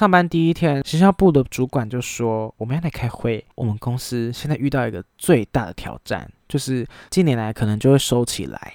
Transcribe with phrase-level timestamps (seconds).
[0.00, 3.44] 上班第一天，行销部的主管就说我们要来开会。
[3.54, 8.72] 我们公司现在遇到一个最大的挑战，就是近年来可能就会收起来。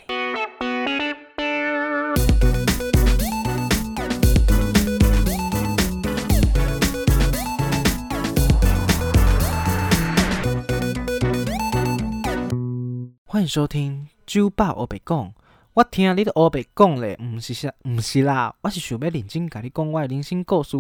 [13.26, 15.34] 欢迎收听酒吧我北讲。
[15.74, 20.78] 我听你的欧北讲嘞，唔是啥，唔是啦，我是想要认真甲你讲我的人生故事。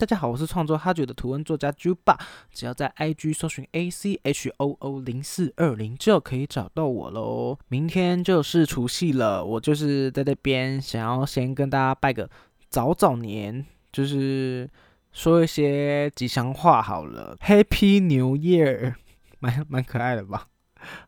[0.00, 2.18] 大家好，我是创作哈九的图文作家 Juba，，
[2.54, 7.58] 只要在 IG 搜寻 A C H O O 零四二零就可以找到我喽。
[7.68, 12.30] 明天就是除夕了，我就是在这边想要先跟大家拜个
[12.70, 14.66] 早早年，就是
[15.12, 18.94] 说一些吉祥话好了，Happy New Year，
[19.38, 20.46] 蛮蛮可爱的吧。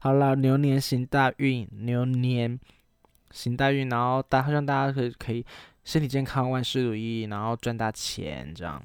[0.00, 2.60] 好了，牛年行大运，牛年
[3.30, 5.46] 行大运，然后大希望大家可以可以
[5.84, 8.82] 身体健康，万事如意，然后赚大钱这样。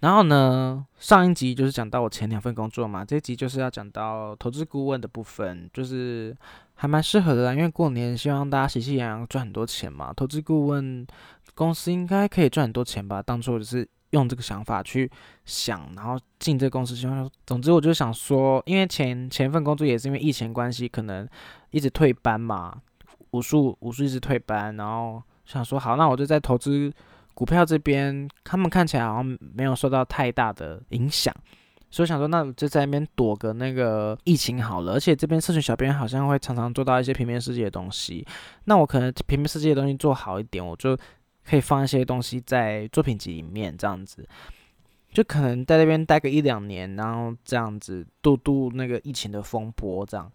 [0.00, 6.36] 然后呢，上一集就是讲到我前两份工作嘛，这一集就是要讲到投资顾问的部分，就是
[6.74, 11.06] 还蛮适合的啦，因为过年希望大家喜气洋洋赚很多钱嘛，投资顾问
[11.54, 13.88] 公司应该可以赚很多钱吧，当初就是。
[14.12, 15.10] 用这个想法去
[15.46, 21.26] 想，然后进这个公司，希望总之我就想说，因为前前份工作也是因为疫情关系，可能
[21.70, 22.76] 一直退班嘛，
[23.32, 26.90] 武术武术一直退班，然后想说好，那我就在投资
[27.34, 31.34] 股票这边，他们看起来好像没有受到太大的影响，
[31.90, 38.26] 所以想说那就在那边躲个那个疫情好了，而且这边社群小编好像会常常做到一些平面世界的东西，
[38.64, 40.98] 那我可能平面世界的东西做好一点，我就。
[41.44, 44.24] 可以放一些东西在作品集里面，这样子，
[45.12, 50.30] 就可能在那边待个一两年，然后这样子度度那个疫情的风波，这样，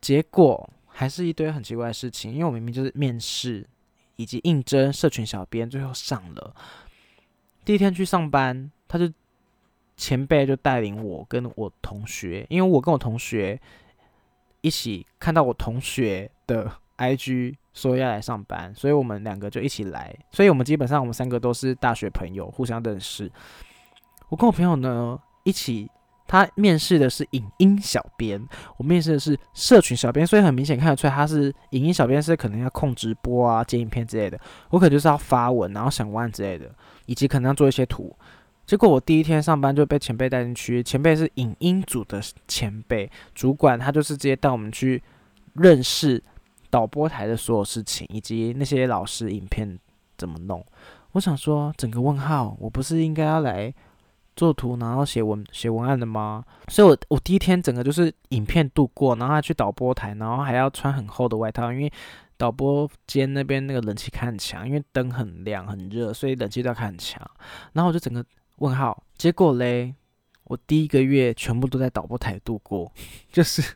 [0.00, 0.66] 结果
[0.98, 2.32] 还是一堆很奇怪的事情。
[2.32, 3.64] 因为我明明就是面试
[4.16, 6.54] 以及应征社群小编，最后上了，
[7.64, 9.08] 第一天去上班，他就
[9.96, 13.60] 前辈就带领我跟我同学，因为我跟我同学
[14.60, 17.54] 一起看到我同学的 IG。
[17.74, 20.12] 说要来上班，所以我们两个就一起来。
[20.32, 23.30] 所以我们基本上我们三个都是大学朋友，互相认识。
[24.30, 25.88] 我跟我朋友呢一起，
[26.28, 28.40] 他面试的是影音小编，
[28.76, 34.38] 我面试的是社群小编，所以很明显看得出来他是影音小编，是可能要控直播啊、剪影片之类的。
[34.70, 36.70] 我可能就是要发文，然后想文案之类的，
[37.06, 38.14] 以及可能要做一些图。
[38.64, 45.02] 结果我第一天上班就被前辈带进去，前辈是影音组的前辈主管，他就是直接带我们去
[45.54, 46.22] 认识。
[46.70, 49.78] 导播台的所有事情，以及那些老师影片
[50.18, 50.62] 怎么弄？
[51.12, 53.72] 我想说，整个问号，我不是应该要来
[54.38, 56.44] 做图，然后写文写文案的吗？
[56.68, 61.92] 所以，我我第一天整个就是影片度过，然后还去导播台，然后还要穿很厚的外套，因为
[62.36, 67.20] 导播间那边那个冷气开很强，因为灯很亮很热，所以冷气都要开很强。
[67.72, 68.24] 然后我就整个
[68.58, 69.92] 问号，结果嘞，
[70.44, 72.92] 我第一个月全部都在导播台度过，
[73.32, 73.74] 就是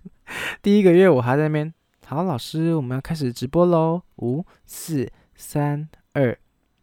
[0.63, 1.75] 第一个月我还在那边。
[2.07, 4.03] 好，老师，我们要开始直播喽！
[4.17, 6.39] 五、四、三、二，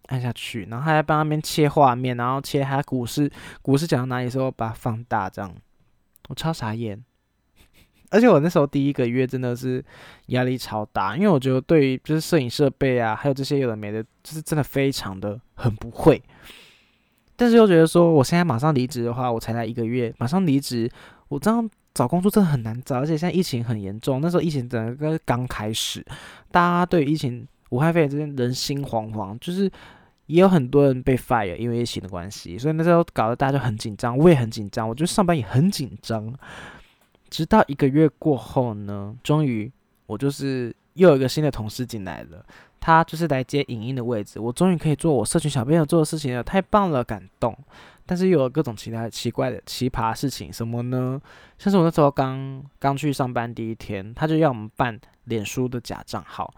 [0.10, 3.32] 按下去，然后还要帮那边切画面，然后切他股市，
[3.64, 5.52] 股市讲到哪里时候把它放大，这样
[6.28, 7.04] 我超傻眼。
[8.12, 9.84] 而且我那时候第一个月真的是
[10.28, 16.22] 压力超大，因为我觉得对于就是摄影设备啊，还有这些有的没的，就是真的非常的很不会。
[17.36, 20.90] 但是又觉得说，我现在马上离职的话，我才来一个月，马上离职，
[21.30, 21.70] 我这样。
[21.92, 24.22] 找工作真的很难找，而且现在疫情很严重。
[24.22, 26.06] 那时候疫情整个刚开始，
[26.50, 29.70] 大家对疫情、武汉肺炎这边人心惶惶，就是
[30.30, 32.58] 也有很多人被 fire，因为疫情的关系。
[32.58, 36.34] 所以那时候搞得大家就很紧张，我也很紧张，我觉得上班也很紧张。
[37.30, 39.72] 直到一个月过后呢，终于
[40.06, 42.46] 我就是又有一个新的同事进来了，
[42.80, 47.58] 他就是来接影音的位置，我终于可以做我社群小编要做的事情了，太棒了，感动。
[48.06, 51.22] 但是又有各种其他奇怪的奇葩事情，什么呢？
[51.58, 56.52] 像是我那时候刚刚去上班第一天，他就要我们办脸书的假账号。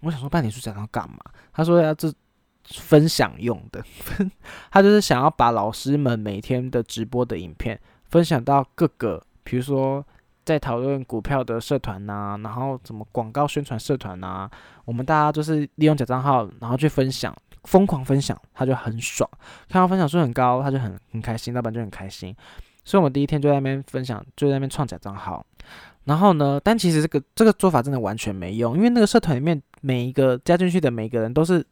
[0.00, 1.18] 我想说办脸书假账号干嘛？
[1.52, 2.10] 他说要这
[2.70, 3.82] 分享用的，
[4.70, 7.78] 他就是想要把老师们每天的直播的影片
[8.08, 10.04] 分享到各个，比如说
[10.44, 14.48] 在讨论股票的社团呐，然后什么广告宣传社团呐，
[14.84, 17.34] 我们大家就是利用假账号，然后去分享。
[17.64, 19.30] 疯狂分享，他就很爽，
[19.68, 22.34] 看到分享数很高，他就很很开心，老板就很开心。
[22.84, 25.46] 所以我们第一天就在那边分享，就在那边创假账号。
[26.02, 31.64] 然后呢，但其实这个这个做法真的完全没用，因为那个社团里面每一个加进去的每个人都是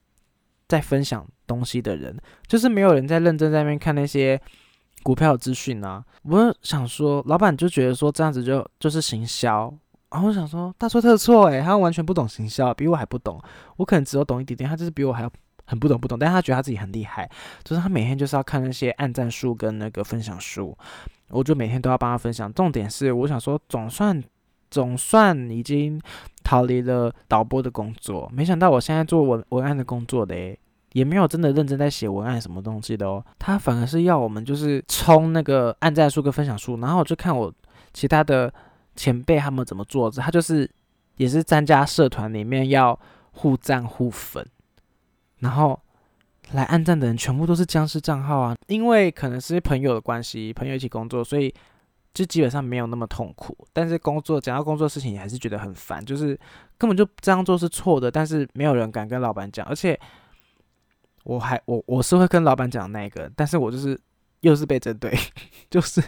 [0.70, 4.40] 在分享东西的人，就是没有人在认真在那边看那些
[5.02, 6.02] 股票资讯啊。
[6.22, 9.75] 我想说，老板就觉得说这样子就就是行销。
[10.11, 13.38] 然后我想说大错特错诶，他完全不懂行销，比我还不懂。
[13.76, 15.31] 我可能只有懂一点点，他就是比我还要。
[15.67, 17.31] 很不懂不懂，但是他觉得他自己很厉害，
[17.62, 20.76] 就是他每天就是要看那些按赞数跟那个分享数，
[21.28, 22.52] 我就每天都要帮他分享。
[22.52, 24.20] 重点是，我想说，总算
[24.69, 26.00] 总算已经
[26.43, 30.58] 逃离了导播的工作，没想到我现在做文文案的工作的诶，
[30.92, 37.52] 也没有真的认真在写文案什么东西的哦，他反而是要我们就是冲那个按赞数跟分享数，然后我就看我
[37.92, 38.52] 其他的
[38.96, 40.69] 前辈他们怎么做，他就是
[41.16, 42.98] 也是参加社团里面要
[43.32, 44.46] 互赞互粉。
[45.38, 45.81] 然后
[46.52, 48.56] 来按赞的人全部都是僵尸账号啊！
[48.66, 51.54] 因为可能是朋友的关系，朋友一起工作，所以
[52.12, 53.56] 就基本上没有那么痛苦。
[53.72, 56.38] 但是工作讲到工作事情，也还是觉得很烦，就是
[56.76, 59.64] 根本就这样做是错的，但是没有人敢跟老板讲。
[59.66, 59.98] 而且
[61.25, 63.99] 我还我我是会跟老板讲那个，但是我就是
[64.40, 65.12] 又是被针对，
[65.70, 66.02] 就是。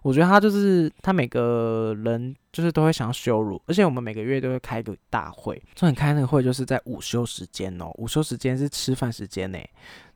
[0.00, 9.58] 我觉得他就是他每个人就是都会想要羞辱，而且我们每个月都会开一个大会，重点开那个会就是在午休时间哦，午休时间是吃饭时间呢，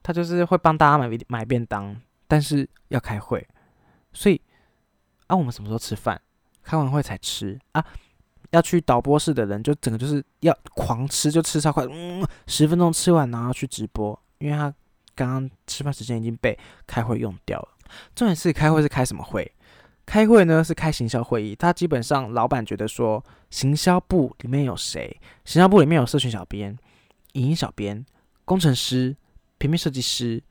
[0.02, 1.94] 他就是会帮大家买买便当，
[2.26, 3.46] 但是要开会，
[4.14, 4.40] 所以
[5.26, 6.18] 啊我们什么时候吃饭？
[6.62, 7.84] 开完会才吃啊？
[8.54, 14.72] 要去导播室的人就整个就是要狂吃，就吃超快，嗯，十分钟吃完然后去直播，因为他
[15.16, 16.56] 刚刚吃饭时间已经被
[16.86, 17.68] 开会用掉了。
[18.14, 19.50] 重点是开会是开什么会？
[20.06, 21.56] 开会呢是开行销会议。
[21.56, 25.18] 他基本上老板觉得说，行销部里面有谁？
[25.44, 26.76] 行销部里面有社群小编、
[27.32, 28.04] 影音小编、
[28.44, 29.16] 工程师、
[29.58, 30.42] 平面设计师，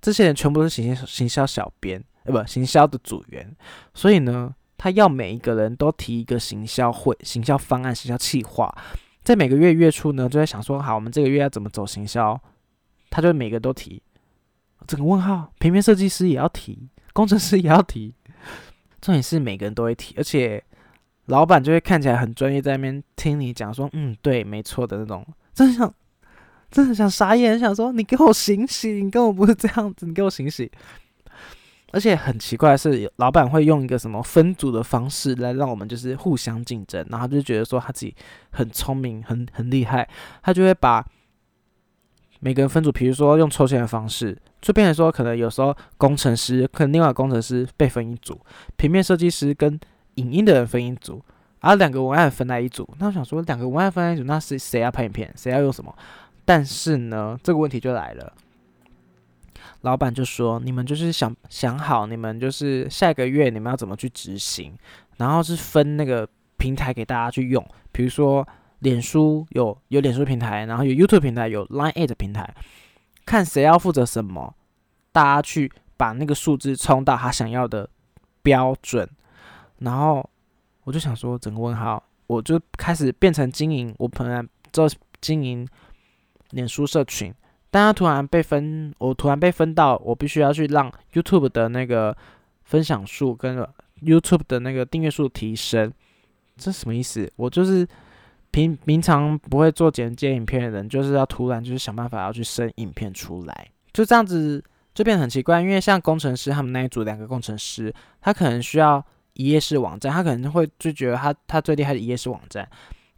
[0.00, 3.54] 这些人全部都是行销行销小编，呃，不，行销的组员。
[3.92, 8.74] 所以呢，他要每一个人都提一个行销会、行销方案、行销计划。
[9.22, 12.40] 在每个月月初呢，就在想说，好，我们这个月要怎么走行销？
[13.10, 14.02] 他就每个都提。
[14.86, 18.14] 整个问号，平面设计师也要提，工程师也要提，
[19.02, 20.64] 重点是每个人都会提，而且
[21.26, 25.94] 老板就会看起来很专业，在那边听你讲说，嗯，对，没错的那种，真的想，
[26.70, 30.68] 真的想傻眼，想说你给我醒醒，你根本不是这样子，你给我醒醒。
[31.92, 38.14] 而且很奇怪的是，老板会用一个什么分组的方式来让我们就是互相竞争，然后就觉得说他自己
[38.50, 40.08] 很聪明，很很厉害，
[40.42, 41.04] 他就会把。
[42.42, 48.40] 每个人分组，比如说用抽签的方式，就变成说，可能有时候工程师可能另外工程师被分一组，
[48.76, 49.78] 平面设计师跟
[50.14, 51.22] 影音的人分一组，
[51.58, 52.88] 而两个文案分在一组。
[52.98, 55.94] 那我想说，两个文案分在一组，那是谁要拍影片，谁要用什么？
[56.46, 58.32] 但是呢，这个问题就来了，
[59.82, 64.76] 老板就说，你们就是想想好，你们就是下个月你们要怎么去执行，
[65.16, 68.46] 然后是分那个平台给大家去用，比如说。
[68.80, 72.54] 脸书有有脸书平台，然后有 YouTube 平台，有 Line Eight 平台，
[73.26, 74.54] 看谁要负责什么，
[75.12, 77.86] 大家去把那个数字冲到他想要的
[78.42, 79.06] 标准，
[79.80, 80.26] 然后
[80.84, 84.42] 我就想说，整个问号，我就开始变成经营，我本来
[84.72, 84.88] 做
[85.20, 85.68] 经营
[86.52, 87.30] 脸书社群，
[87.70, 92.16] 但他突然被分，我突然被分到，我必须要去让 YouTube 的那个
[92.64, 93.66] 分享数跟
[94.02, 95.92] YouTube 的那个订阅数提升，
[96.56, 97.30] 这什么意思？
[97.36, 97.86] 我就是。
[98.52, 104.60] 平平常不会做剪接影片的人，就是要突然就是想办法要去生影片出来，就这样子
[104.92, 105.60] 就变得很奇怪。
[105.60, 109.00] 因为像工程师他们那一组两个工程师，他可能需要
[109.34, 112.68] 一页式网站，他可能会就觉得他他最厉害的一页式网站，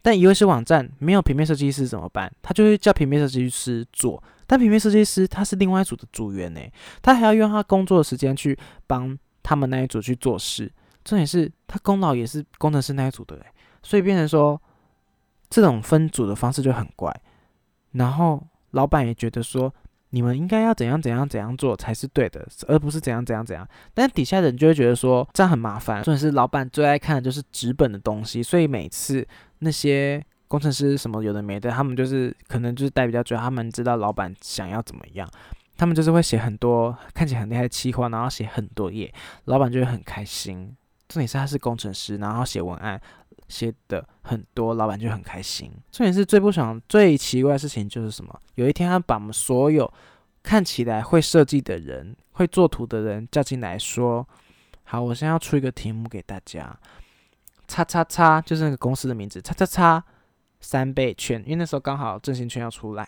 [0.03, 2.31] 但一页式网站没有平面设计师怎么办？
[2.43, 6.61] 他就会叫平面设计师做，但平面设计师他是另外一组的组员呢，
[7.01, 10.71] 他还要用他工作的时间去帮他们那一组去做事，
[11.03, 13.43] 重点是他功劳也是工程师那一组的，
[13.81, 14.61] 所以变成说。
[15.49, 17.15] 这种分组的方式就很怪，
[17.91, 19.71] 然后老板也觉得说
[20.13, 23.67] 你们应该要怎样怎样怎样做才是对的，而不是怎样怎样怎样。
[23.95, 26.03] 但底下的人就会觉得说这样很麻烦。
[26.03, 29.27] 重点是老板最爱看的就是纸本的东西，所以每次
[29.57, 35.27] 那些工程师什么有的没的，他们就是可能就是代比较主要，他们知道老板想要怎么样，
[35.77, 39.11] 他们就是会写很多看起来很厉害的企划，然后写很多页，
[39.45, 40.77] 老板就会很开心。
[41.09, 43.01] 重点是他是工程师，然后写文案。
[43.47, 45.71] 写的很多，老板就很开心。
[45.91, 48.39] 重点是最不爽、最奇怪的事情就是什么？
[48.55, 49.91] 有一天他把我们所有
[50.41, 54.27] 看起来会设计的人、会做图的人叫进来，说
[54.85, 56.77] ：“好，我现在要出一个题目给大家。
[57.67, 60.03] 叉叉叉就是那个公司的名字，叉叉叉
[60.59, 63.07] 三倍券，因为那时候刚好振兴券要出来。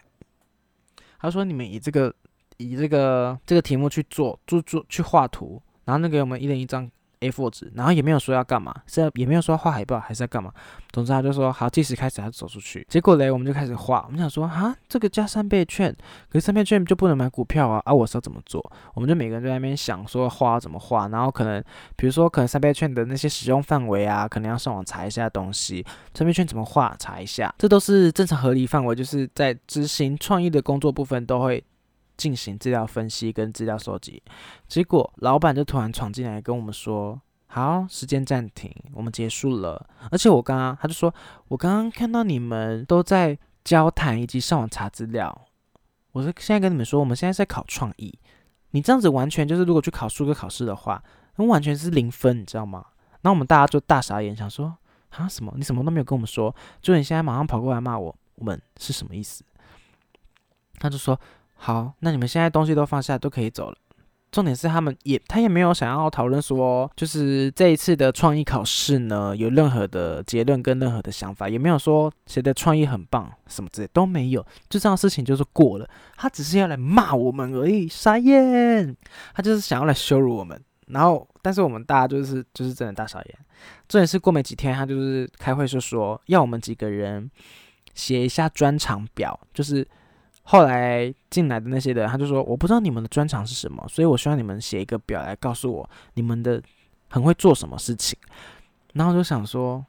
[1.20, 2.14] 他说：你们以这个、
[2.58, 6.90] 以这个、这个题目去做、做做去画图，然后那个我们一人一张。”
[7.30, 10.52] A4 纸，然后也没有说要干嘛，是要也没有说画海报还是要干嘛。
[10.92, 12.86] 总之他就说好，计时开始，他走出去。
[12.90, 14.04] 结果嘞，我们就开始画。
[14.06, 15.94] 我们想说啊，这个加三倍券，
[16.30, 18.64] 可是三倍券就不能买股票啊，啊，我是要怎么做？
[18.94, 21.62] 我们就每个人在那边想说画怎么画，然后可能
[21.96, 25.86] 比如说可能三倍券的那些使用范围啊，可能要上网查一下东西。
[26.14, 31.64] 三倍券怎么画，查一下，这都是正常合理范围，就是在执行创意的工作部分都会。
[32.18, 34.22] 进行资料分析跟资料收集，
[34.68, 41.14] 结果老板就突然闯进来跟我们说：“好，时间暂停，我们结束了。”而且我刚刚他就说
[41.50, 45.48] ：“我刚刚看到你们都在交谈以及上网查资料。”
[46.14, 48.18] 我说：“现在跟你们说，我们现在在考创意。
[48.72, 51.04] 你这样子完全就是，如果去考数科考试的话，
[51.36, 52.86] 那完全是零分，你知道吗？”
[53.22, 54.78] 那我们大家就大傻眼，想说
[55.12, 55.54] ：“啊，什么？
[55.58, 59.44] 你什么都没有跟我们说，就你现在马上跑过来骂我，我们是什么意思？”
[60.80, 61.20] 他就说。
[61.66, 63.78] 好，那你们现在东西都放下，都可以走了。
[64.32, 74.46] 重点是他们也，他也没有想要讨论说，就是这一次的创意考试呢，有任何的结论跟任何的想法，也没有说谁的创意很棒什么之类都没有。
[74.70, 78.96] 就这样事情就是过了，他只是要来骂我们而已，傻眼。
[79.34, 83.36] 他就是想要来羞辱我们，然后，但是我们大家就是就是真的大傻眼。
[83.90, 87.28] 重点是过没几天，他就是开会就说要我们几个人
[87.96, 89.88] 写一下专场表，就是。
[90.48, 96.62] 后来进来的那些人，他就说：“我不知道你们的专长是什么，所以我希望你们写一个表来告诉我你们的
[97.10, 98.16] 很会做什么事情。”
[98.94, 99.84] 然后就想说，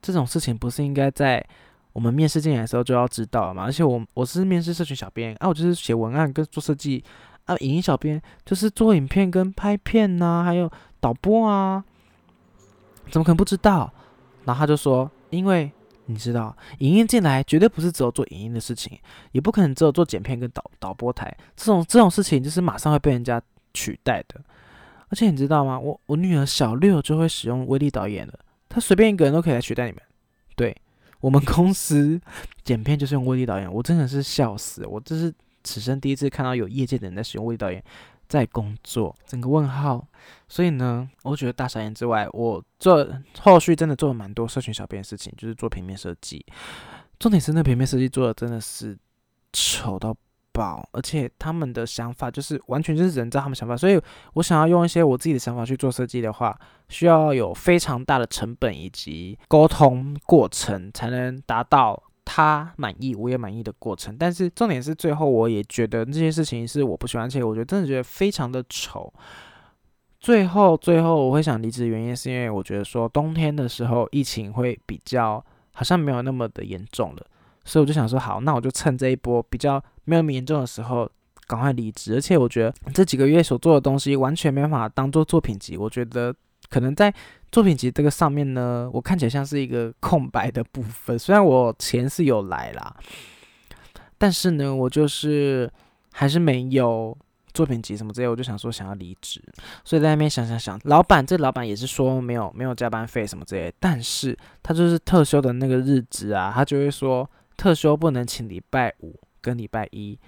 [0.00, 1.46] 这种事情不是应该在
[1.92, 3.64] 我们面试进来的时候就要知道吗？
[3.64, 7.04] 而且我我是面试社群小编啊，我就是写文案跟做设计
[7.44, 11.84] 啊，影音小编就是做影片跟拍片呐，还有导播啊，
[13.10, 13.92] 怎么可能不知道？
[14.46, 15.70] 然后他就说：“因为。”
[16.06, 18.98] 你知道，影音进来绝对不是只有做影音的事情，
[19.32, 23.40] 也不可能只有做剪片跟导导播台这种这种事情，就是马上会被人家
[23.72, 24.40] 取代的。
[25.08, 25.78] 而且你知道吗？
[25.78, 30.02] 我我女儿小六就会使用威力导演了，她随便一个人都可以来取代你们。
[30.56, 30.76] 对
[31.20, 32.20] 我们公司
[32.64, 35.32] 剪片就是用威力导演，我真的是笑死，我这是
[35.62, 37.82] 此生第一次看到有业界的人在使用威力导演。
[38.28, 40.06] 在工作，整个问号。
[40.48, 43.06] 所以呢，我觉得大傻眼之外，我做
[43.40, 46.44] 后续真的做了蛮多社群小编的事情，就是做平面设计。
[47.18, 48.96] 重点是那平面设计做的真的是
[49.52, 50.14] 丑到
[50.52, 53.76] 爆，而且他们的想法就是完全就是人造他们想法。
[53.76, 54.00] 所以
[54.34, 62.02] 我想要用一些我自己的想法去做设计的话，需要有非常大的成本以及沟通过程，才能达到。
[62.24, 69.12] 他满意，我也满意的过程，但是重点是最后我也觉得这些事情是我不喜欢，而且我觉得真的觉得非常的丑。
[70.18, 77.26] 最后，最后我会想离职的原因是因为我觉得说冬天的时候疫情会比较好像没有那么的严重了，
[77.64, 81.06] 所以我就想说好，那我就趁这一波比较没有那么严重的时候
[81.46, 82.14] 赶快离职。
[82.14, 86.34] 而且我觉得这几个月所做的东西完全没办法当做作品集，我觉得
[86.68, 87.14] 可能在。
[87.52, 91.16] 作品集这个上面呢，我看起来像是一个空白的部分。
[91.16, 92.96] 虽然我钱是有来啦，
[94.18, 95.72] 但是呢，我就是
[96.12, 97.16] 还是没有
[97.52, 98.26] 作品集什么之类。
[98.26, 99.40] 我就想说想要离职，
[99.84, 110.18] 所以在那边想想想，老板这老板也是说没有没有加班费什么之类，但是他就是特休的那个日子啊，他就会说特休不能请礼拜五跟礼拜一，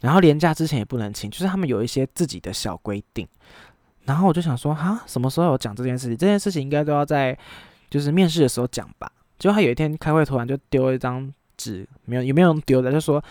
[0.00, 3.28] 然后年假之前也不能请，就是他们有一些自己的小规定。
[4.04, 6.16] 然后我就想说，哈，什么时候有讲这件事情？
[6.16, 7.36] 这件事情应该都要在
[7.88, 9.10] 就是面试的时候讲吧。
[9.38, 13.22] 结果他有一天开会，突然就丢了一张纸，没有有没有丢的，就说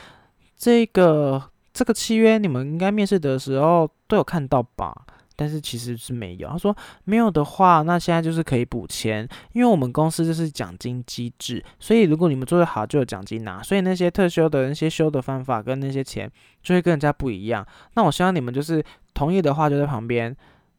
[0.58, 1.42] 这个
[1.74, 4.94] 这个契约你们应该面试的时候都有看到吧？
[5.36, 6.48] 但是其实是没有。
[6.48, 6.76] 他说
[7.06, 13.62] 没有的话，那现在就是可以补签，因为我们公司就是奖金机制，所以如果你们做得好就有奖金拿。
[13.62, 16.30] 所以那些特休的那些休的方法跟那些钱
[16.62, 17.66] 就会跟人家不一样。
[17.94, 20.36] 那我希望你们就是同意的话就在旁边。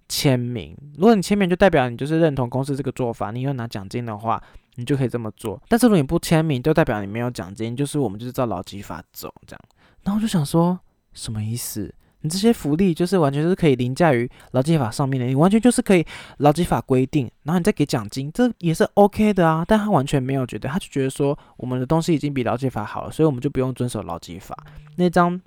[0.08, 4.42] 签名，如果你签名，就代表你就是认同公司这个做法，你要拿奖金的话，
[4.74, 5.60] 你就可以这么做。
[5.68, 9.60] 但是如果你不签名，就代表你没有奖金，就是我们就是照劳基法走这样。
[10.02, 10.78] 然后我就想说，
[11.12, 11.94] 什么意思？
[12.20, 16.04] 你这些福利就是完全是可以凌驾于劳基法上面的，你完全就是可以
[16.38, 19.64] 劳基法规定，然后你再给奖金，这也是 OK 的啊。
[19.66, 24.56] 但他完全没有觉得，他就觉得说我们的东西已经比劳基法好了，所以我们就不用遵守劳基法
[24.96, 25.40] 那张。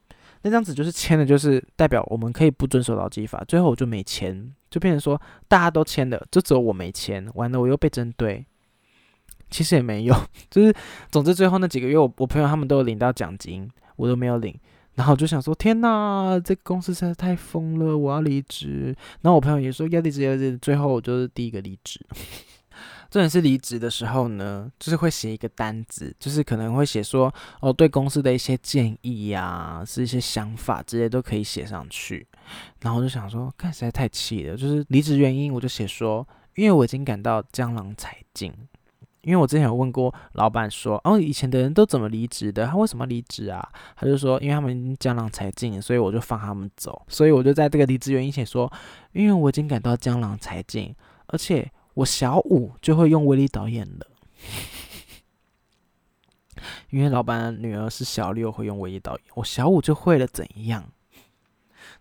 [0.48, 3.44] 那张纸就是签的，就是代表我们可以不遵守劳基法。
[3.48, 7.30] 最后我就没签，就变成说大家都签的，就只有我没签。
[7.36, 8.46] 完了，我又被针对。
[9.50, 10.16] 其实也没有，
[10.50, 10.74] 就是
[11.12, 14.58] 总之最后那几个月，我我朋友他们都有领到奖金，我都没有领。
[14.96, 18.96] 然后我就想说，天哪，这公司实在太疯了，我要离职。
[19.22, 20.58] 然后我朋友也说要离职，要离职。
[20.58, 22.00] 最后我就是第一个离职。
[23.10, 32.28] 重点是离职的时候呢，就是会写一个单子，就是可能会写说，哦，对公司的一些建议呀，是一些想法这些都可以写上去。
[32.82, 34.56] 然后就想说，看实在太气了。
[34.56, 38.54] 就是离职原因，我就写说，因为我已经感到江郎才尽。
[39.24, 42.66] 因为我之前有问过老板说，哦，以前的人都怎么离职的？
[42.66, 43.68] 他为什么离职啊？
[43.98, 47.02] 他就说，因为他们江郎才尽，所以我就放他们走。
[47.10, 48.72] 所以我就在这个离职原因写说，
[49.12, 50.96] 因为我已经感到江郎才尽，
[51.26, 54.08] 而且我小五就会用威力导演了。
[56.90, 60.84] 因为老板的女儿是小六会用威力导演，我小五就会了怎样？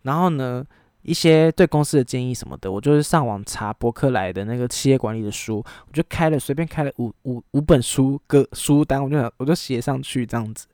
[0.03, 0.67] 然后呢？
[1.03, 10.67] 一些对公司的建议什么的，我就是上网查博客来的那个企业管理的书，我就开了随便开了五五五本书个书单，我就想我就写上去这样子，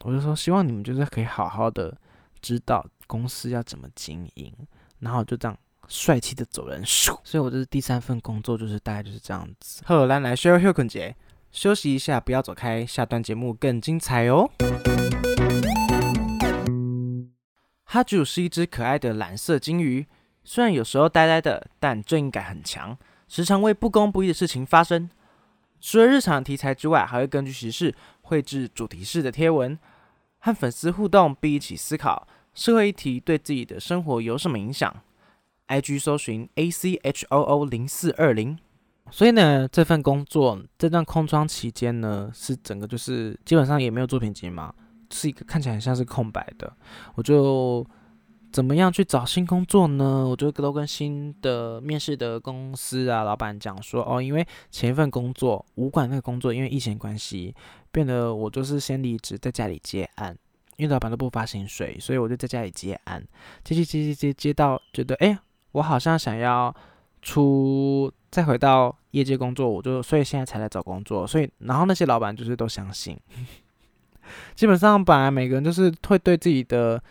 [0.00, 1.96] 我就说希望你们就是可以好好的
[2.42, 4.52] 知道公司要怎么经营，
[4.98, 5.56] 然后就这样
[5.90, 9.82] 帅气的走人，所以我这是第三份工作，就是大概就是这样子。
[9.84, 11.16] 荷兰，来来休休困节，
[11.50, 14.48] 休息一下，不要走开，下段节目更精彩哦。
[17.82, 20.06] 哈主是一只可爱的蓝色金鱼，
[20.44, 25.10] 虽然有时候呆呆的，但正义感很强，时常为不公不义的事情发声。
[25.80, 27.92] 除了日常题材之外，还会根据时事
[28.22, 29.76] 绘制主题式的贴文，
[30.38, 34.94] 和粉丝互动，并一起思考社会议题对自己的生活有什么影响。
[35.70, 38.58] IG 搜寻 A C H O O 零四二零。
[39.10, 44.74] 所以呢，这份工作这段空窗期间呢，是整个就是基本上也没有作品集嘛。
[45.12, 46.72] 是一个看起来很像是空白的，
[47.16, 47.84] 我就
[48.52, 50.24] 怎么样去找新工作呢？
[50.28, 57.52] 我就都跟新的面试的公司啊老板讲说，哦，因为前一份工作武馆那个工作，因为疫情关系，
[57.90, 60.38] 变得我就是先离职，在家里接案，
[60.76, 63.20] 因为老板都不发薪水，所以我就在家里接案，
[63.64, 65.36] 接接接接接接到觉得，哎，
[65.72, 66.74] 我好像想要
[67.22, 73.18] 出再回到业界工作，我就所以现在才来找工作，所以然后那些老板就是都相信。
[74.54, 77.02] 基本上，本来每个人就是会对自己的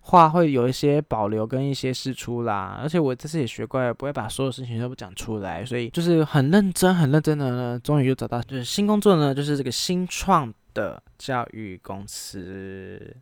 [0.00, 2.78] 话会有一些保留跟一些试出啦。
[2.82, 7.80] 而且我这次也学乖了，不会把所有事情都不讲出来，所以就是很认真、很认真的呢。
[7.82, 13.16] 终于又找到就是新工作呢，就是这个新创的教育公司。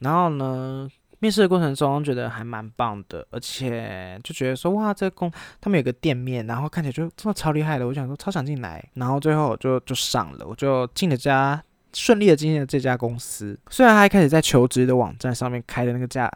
[0.00, 0.88] 然后呢，
[1.20, 7.86] 面试的过程中觉得还蛮棒的，而且就觉得说哇，这公他们有个店面，然后看起来就真的超厉害的。
[7.86, 11.62] 我想说超想进来，然后最后我就就上了，我就进了家。
[11.94, 16.30] 顺利的进了这家公司，虽然他一开始在求职的网站上面开的那个价，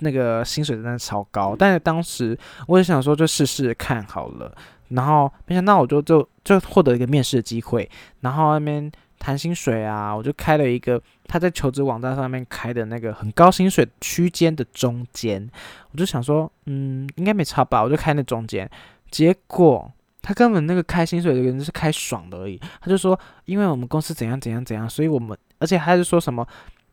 [0.00, 4.52] 那个薪水真的超高，但是当时我也想说就试试看好了，
[4.88, 7.88] 然后没想到我就就就获得一个面试的机会，
[8.20, 8.90] 然后那边
[9.26, 15.50] 谈薪水啊，我就开了一个他在求职网站上面开的那个很高薪水区间的中间，
[15.90, 18.70] 我就想说嗯应该没差吧，我就开那中间，
[19.10, 19.90] 结果。
[20.22, 26.44] 他根本那个开薪水的人是开爽的而已，他就说，因为我们公司怎样怎样怎样，所以我们，而且还是说什么，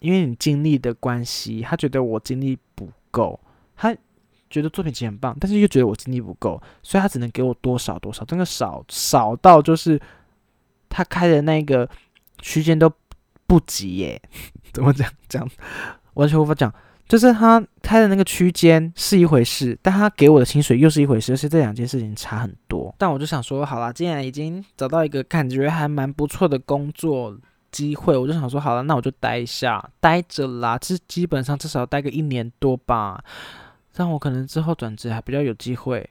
[0.02, 3.40] 因为你经历的关系，他觉得我经历不够，
[3.76, 3.96] 他
[4.52, 10.00] 觉得作品集很棒，但是又觉得我经历不够，所以他只能给我多少多少，真的少少到就是
[10.88, 11.90] 他开的那个
[12.44, 12.92] 区间都
[13.48, 14.22] 不及耶，
[14.74, 15.50] 怎么讲讲，
[16.16, 16.72] 完全无法讲。
[17.08, 22.94] 就是他开的那个区间是一回事，但他给我的薪水又是一回事，而且这两件事情差很多。
[22.98, 27.38] 但我就想说，好啦，既然已经找到一个感觉还蛮不错的工作
[27.72, 30.78] 机会，我就想说，好了，那我就待一下，待着啦。
[30.78, 33.24] 这基本上至少待个一年多吧，
[33.96, 36.10] 让我可能之后转职还比较有机会。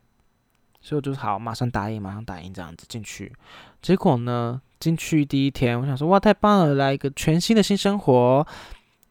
[0.83, 3.33] 所以我就好，马上答应，马上答应这样子进去。
[3.81, 8.45] 结果呢，进去第一天，我想说，哇，太棒了，来一个全新的新生活。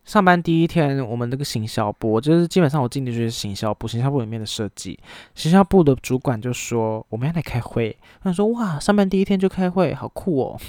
[0.03, 4.99] 上班第一天，我们那个行销部，就是基本上我进的就是行销部，行销部里面的设计。
[5.33, 10.59] 行销部的主管就说我们要来开会，他说哇，上班第一天就开会，好酷哦。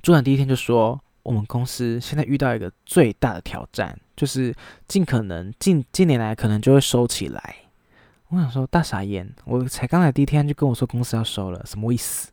[0.00, 4.54] 主管第一天就说，我们公司现在遇到一个最大的挑战，就是
[4.86, 7.56] 尽可能近近年来可能就会收起来。
[8.28, 12.30] 我想说大傻眼，我才刚来第一天就跟我说公司要收了，什么意思？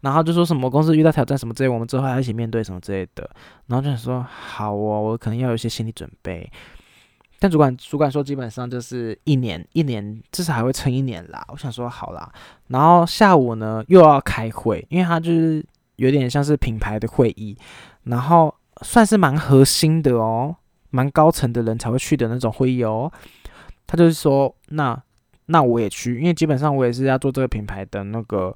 [0.00, 3.28] 然后就说什么公司遇到挑战什么之类，我们之后还要一起面对什么之类的。
[3.66, 6.50] 然后就想说好哦，我可能要有一些心理准备。
[7.42, 11.42] 但主管主管说基本上就是一年一年至少还会撑一年啦。
[11.48, 12.30] 我想说好啦。
[12.68, 15.64] 然后下午呢又要开会，因为他就是
[15.96, 17.56] 有点像是品牌的会议，
[18.04, 20.54] 然后算是蛮核心的哦，
[20.90, 23.10] 蛮高层的人才会去的那种会议哦。
[23.86, 25.02] 他就是说那
[25.46, 28.54] 那我也去，因为基本上我也是要做这个品牌的那个。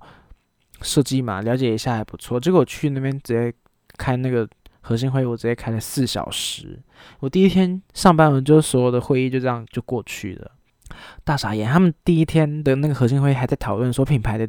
[0.83, 2.39] 设计嘛，了解一下还不错。
[2.39, 3.53] 结果我去那边直接
[3.97, 4.49] 开那个
[4.81, 6.79] 核心会议，我直接开了四小时。
[7.21, 10.51] 我第一天上班，我就所有的会议就这样就过去了，
[11.25, 11.71] 大傻眼。
[11.71, 14.49] 他们第一天的那个核心会议还在讨论说品牌的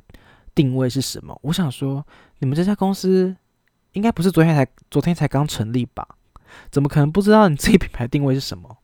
[0.54, 1.38] 定位是什么。
[1.44, 2.06] 我想说，
[2.40, 3.36] 你们这家公司
[3.94, 6.08] 应该不是昨天才昨天才刚成立吧？
[6.72, 8.78] 怎么可能不知道你自己品牌定位是什么？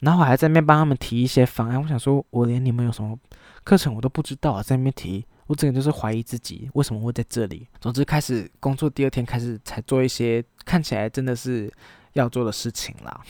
[0.00, 1.82] 然后我还在那边帮他们提一些方案。
[1.82, 3.18] 我想说，我连你们有什么
[3.64, 7.66] 课程我都不知道啊，在那边提，我整个就是怀疑自己为什么会在这里。
[7.80, 11.72] 总之，开始工作第二天开始才做一些看起来真的是
[12.12, 13.20] 要做的事情啦。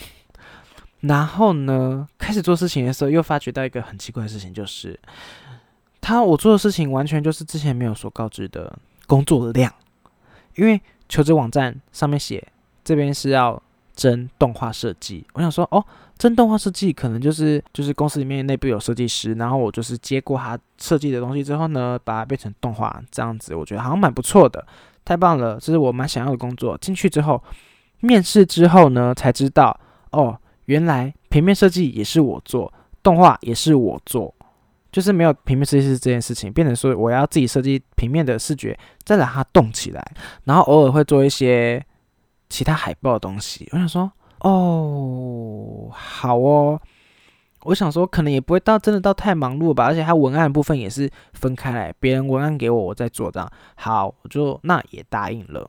[1.01, 4.99] 然后呢，开始做事情的时候，又发觉到一个很奇怪的事情，就是
[6.01, 8.77] 他我做的事情完全就是之前没有所告知的
[9.07, 9.73] 工作量，
[10.57, 12.47] 因为求职网站上面写
[12.83, 13.63] 这边是要
[13.99, 15.85] 真动画设计，我想说哦，
[16.17, 24.65] 真动画设计可能就是就是公司里面内部有设计师，然后我就是接过他设计的东西之后呢，把它变成动画这样子，我觉得好像蛮不错的，
[25.05, 26.79] 太棒了，这是我蛮想要的工作。
[26.79, 27.43] 进去之后，
[27.99, 29.77] 面试之后呢，才知道
[30.13, 30.39] 哦。
[30.67, 34.33] 原来平面设计也是我做，动画也是我做，
[34.93, 40.13] 就是没有平面设计师这件事情，变成说我要自己设计平面的视觉，再让它动起来，
[40.45, 41.83] 然后偶尔会做一些
[42.49, 43.69] 其他海报的东西。
[43.73, 46.81] 我想说，哦，好哦，
[47.65, 53.51] 我想说可能也不会到真的到太忙碌吧，而且他文案部分也是分开来，别人文案给我，我在做这样。
[53.77, 55.69] 好，我就那也答应了。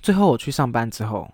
[0.00, 1.30] 最后我去上班之后。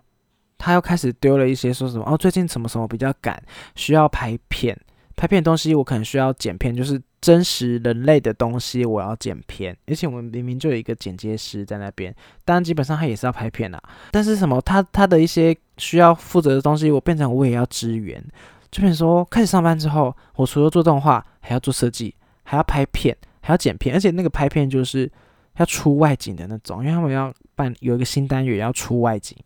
[0.65, 3.43] 他又开始丢了一些说什么哦，最近什么什么比较赶，
[3.75, 4.73] 需要拍片，
[5.13, 13.81] 拍片东西我可能需要剪片，就是真实人类的东西我要剪片，而且我们明明就有一个剪接师在那边，当然基本上他也是要拍片啦，
[14.11, 18.21] 但是什么他他的一些需要负责的东西，我变成我也要支援，
[18.69, 25.09] 就比如说开始上班之后，我除了做动画，还要做设计，还要拍片，还要剪片，而且那个拍片就是
[25.55, 29.37] 要出外景的那种，因为他们要办有一个新单元要出外景。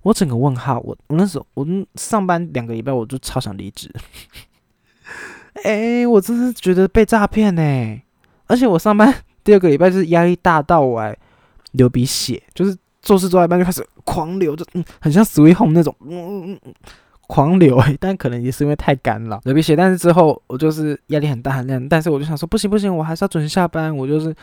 [0.00, 3.92] 我整个问号，我我那时候我上班两个礼拜，我就超想离职。
[5.64, 8.00] 哎，我真是觉得被诈骗呢！
[8.46, 11.14] 而且我上班第二个礼拜就是压力大到我
[11.72, 16.74] 流鼻血，就是做事做到一半就开始狂流，就嗯，很像 SwiHome 那种，嗯嗯嗯，
[17.26, 17.78] 狂流。
[18.00, 19.76] 但可能也是因为太干了流鼻血。
[19.76, 23.94] 但是之后我就是压力很大很大，但是我就想说不行不行，我还是要准时下班。
[23.94, 24.34] 我就是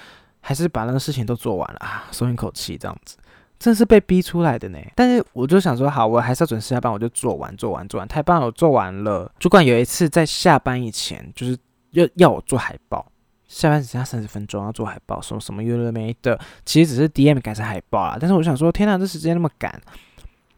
[0.42, 3.18] 还是把那个事情都做完了啊，松一口气这样子。
[3.60, 9.32] 真是被逼出来的呢，但是我就想说，好，我还是要准时下班，我就做完，做完，做完，太棒了，我做完了。
[9.40, 11.58] 主管有一次在下班以前，就是
[11.92, 13.06] 要要我做海报，
[13.48, 18.18] 下班只剩下三十分钟要做海报，说什么有的没的，其实只是 DM 改成海报啦。
[18.20, 19.72] 但是我想说，天哪，这时间那么赶，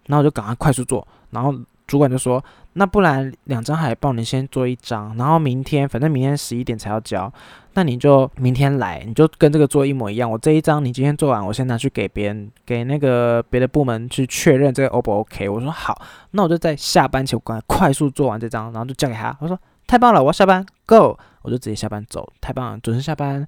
[0.07, 1.53] 然后我就赶快快速做，然后。
[1.87, 2.43] 主管就说
[2.77, 7.31] ：“那不然两张海报，你先做一张，然后明天反正明天十一点才要交，
[7.73, 10.29] 那你就明天来，你就跟这个做一模一样。
[10.29, 15.49] 我这一张你今天做完，我先拿去给别人，给那个别的部门去确认这个 O 不 OK。
[15.49, 15.99] 我说好，
[16.31, 19.35] 那我就在下班前赶快速做完这张，然后就交给他。
[19.41, 23.43] 我说太棒了，我要下班，Go，我就直接下班走，太棒了，准时下班。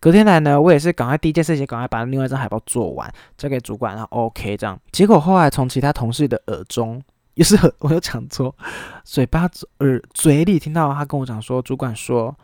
[0.00, 4.78] 隔天来呢，我也是赶快第一件事情，赶快把另外一张海报做完，交给主管，然后 OK 这样。
[4.92, 7.02] 结果后来从其他同事的耳中。”
[7.36, 8.54] 也是我有讲错，
[9.04, 9.48] 嘴巴
[9.80, 12.34] 耳嘴里听到他跟我讲说，主管说，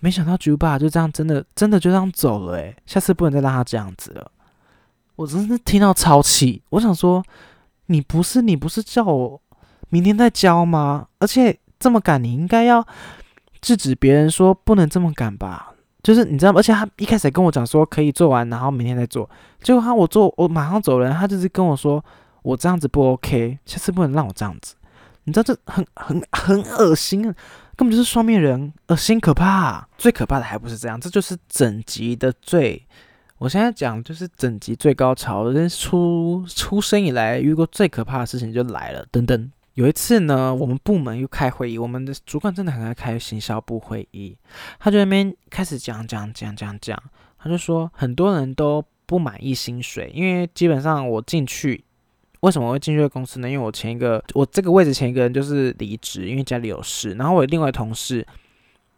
[0.00, 4.30] 没想到猪爸就这样真的真的就这样走了诶，下次不能再让他这样子了。
[5.16, 7.22] 我真是听到超气，我想说，
[7.86, 9.38] 你不是你不是叫我
[9.90, 11.06] 明天再交吗？
[11.18, 12.82] 而且这么赶，你应该要
[13.60, 15.74] 制止别人说不能这么赶吧？
[16.02, 16.58] 就是你知道吗？
[16.58, 19.28] 而且他一开始跟我讲说可以做完，然后明天再做，
[19.60, 22.02] 结果他我做我马上走人，他就是跟我说。
[22.42, 24.74] 我这样子不 OK，下次不能让我这样子。
[25.24, 27.32] 你知道这很很很恶心啊，
[27.76, 29.88] 根本就是双面人，恶心可怕。
[29.96, 32.84] 最可怕的还不是这样，这就是整集的最。
[33.38, 39.06] 我现在讲就是整集最高潮，人出出生以来遇过最可怕的事情就来了。
[39.12, 44.36] 等等，有一次呢，我们部门又开会议，我们的主管真的很爱开行销部会议，
[44.80, 47.00] 他就那边开始讲讲讲讲讲，
[47.38, 51.84] 他就说很多人都不满意薪水，因为基本上我进去。
[52.42, 53.48] 为什么会进去公司呢？
[53.48, 57.12] 因为我前一个，我这个位置前一个人就是离职，因为家里有事。
[57.14, 58.26] 然后我另外同事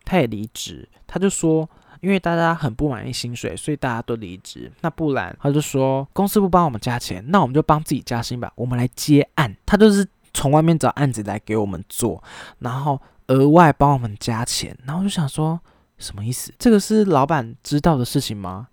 [0.02, 1.68] 他也离职，他就说，
[2.00, 4.72] 因为大家很不满意薪水，所以大家都离职。
[4.80, 9.54] 那不然，他就说公司不帮我们加钱，那我们就帮自己加薪吧，我们来接案。
[9.66, 12.24] 他就是从外面找案子来给我们做，
[12.60, 14.74] 然后额外帮我们加钱。
[14.86, 15.60] 然后我就想说，
[15.98, 16.50] 什么意思？
[16.58, 18.68] 这个是老板知道的事情吗？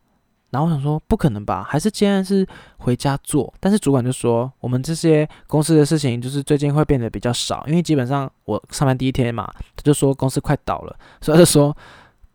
[0.52, 1.66] 然后我想说，不可能吧？
[1.68, 2.46] 还是既然是
[2.78, 3.54] 回家做？
[3.60, 11.76] 但是主管就说，我们这些公司的事情，就是最近会变得比较少，因为基本上我上班第一天嘛，他就说公司快倒了，所以他就说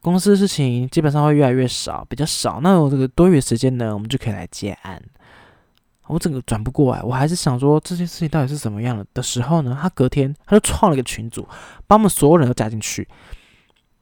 [0.01, 2.59] 公司的事情基本上会越来越少，比较少。
[2.63, 5.03] 那我这个多余时间呢，我们就可以来接案。
[6.07, 9.79] 我整个转不过来，我还是想说这件事情到底是怎么样的的时候呢？
[9.79, 11.47] 他隔天他就创了一个群组，
[11.87, 13.07] 把我们所有人都加进去，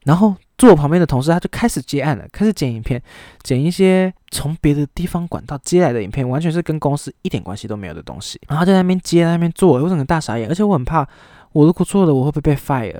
[0.05, 0.35] 然后。
[0.57, 3.01] 坐我旁边的同事，他就开始接案了，开始剪影片，
[3.43, 8.39] 剪一些从别的地方管道接来的影片，完全是跟公司一点关系都没有的东西。
[8.47, 10.47] 然后在那边接，在那边做，我整个大傻眼。
[10.47, 11.05] 而且我很怕，
[11.51, 12.99] 我如果做了，我会不会被 fire？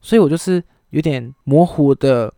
[0.00, 2.32] 所以我就是有点模糊的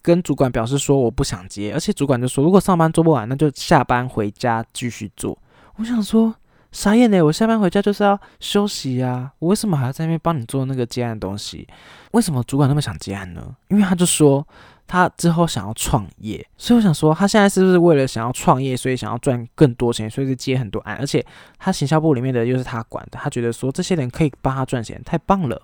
[0.00, 5.36] 跟主管表示说我不想接，而且主管就说如果上班做不完，那就下班回家继续做。
[5.76, 6.34] 我想说
[6.72, 11.68] 傻眼嘞，我下班回家就是要休息呀，我为什么还要在那边帮你做那个接案的东西？
[12.10, 13.54] 为什么主管那么想接案呢？
[13.68, 14.44] 因为他就说。
[14.84, 21.24] 他之后想要创业，所以我想说，他现在是不是为了想要创业，所以想要赚更多钱，所以就接很多案，而且
[21.58, 25.62] 他行销部里面的又是他管的，他觉得说这些人可以帮他赚钱，太棒了，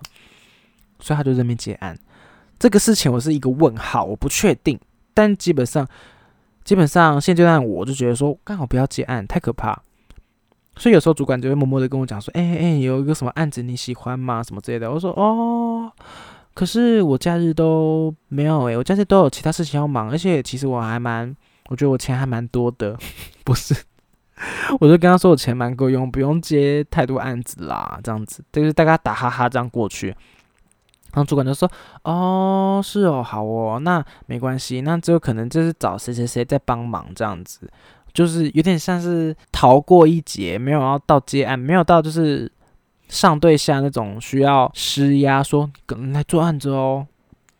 [0.99, 1.95] 所以他就这边接案。
[2.57, 4.79] 这个事情我是一个问号，我不确定，
[5.13, 5.87] 但基本上，
[6.63, 9.79] 基本上现阶段我就觉得说，刚好不要接案，太可怕。
[10.79, 14.41] 所以有时候主管就会默默的跟我讲说，哎哎，有一个什么案子你喜欢吗？
[14.41, 14.91] 什么之类的。
[14.91, 15.91] 我说哦。
[16.55, 21.33] 可是我假日都没有诶，我假日都有其他事情要忙，而且其实我还蛮，
[21.69, 22.97] 我觉得我钱还蛮多的，
[23.45, 23.73] 不是？
[24.81, 30.07] 我就跟他说我钱蛮够用，不用接太多案子啦，这样子，就是大家打哈哈这样过去。
[30.07, 31.69] 然后主管就说
[32.03, 37.71] ：“哦，是哦，好哦，那没关系，那只有可能就是找谁谁谁在帮忙这样子，
[38.13, 42.51] 就是有点像是逃过一劫，没有要到接案，没有到就是。”
[43.09, 45.67] 上对下那种需要施压，说
[46.13, 47.07] 来做案子哦，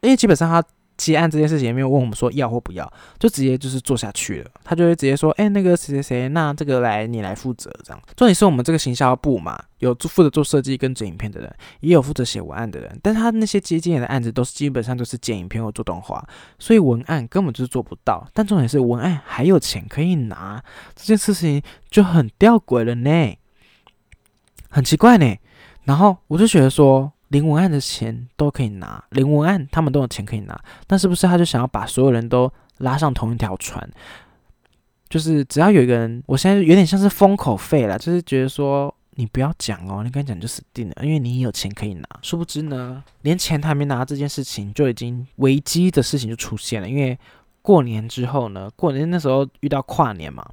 [0.02, 0.64] 因为基本上他
[1.00, 4.52] 接案这件事情也没有问我们说要或不要，就直接就是做下去了。
[4.66, 8.02] 他就会直接说，哎，那个谁谁谁，那这个来你来负责这样。
[8.18, 16.22] 重点是我们这个行销部嘛，有负责做设计跟剪影片的人，也有负责写文案的人，但他那些接进来的案子都是基本上都是剪影片或做动画，
[16.60, 18.28] 所以文案根本就是做不到。
[18.34, 20.62] 但重点是文案还有钱可以拿，
[20.96, 23.36] 这件事情就很吊诡了呢。
[24.70, 25.36] 很奇怪呢，
[25.86, 33.88] 然后我就觉得说，零文案的钱都可以拿，零文案他们都有钱可以拿，那是不是他就想要把所有人都拉上同一条船？
[35.10, 42.08] 就是只要有一个人，我现在有点像是封口费了，就是觉得说你不要讲哦，你跟他讲就死定了，因为你有钱可以拿。
[42.22, 46.90] 殊不知呢，连钱他还没拿这件事情，就已经危机的事情就出现了。
[46.90, 47.18] 因为
[47.62, 50.44] 过年之后呢，过年那时候遇到跨年嘛，